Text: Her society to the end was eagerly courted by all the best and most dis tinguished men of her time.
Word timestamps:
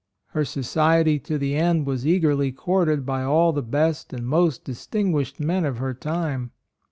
Her 0.29 0.43
society 0.45 1.19
to 1.19 1.37
the 1.37 1.55
end 1.55 1.85
was 1.85 2.07
eagerly 2.07 2.51
courted 2.51 3.05
by 3.05 3.21
all 3.21 3.53
the 3.53 3.61
best 3.61 4.13
and 4.13 4.25
most 4.27 4.63
dis 4.63 4.87
tinguished 4.87 5.39
men 5.39 5.63
of 5.63 5.77
her 5.77 5.93
time. 5.93 6.49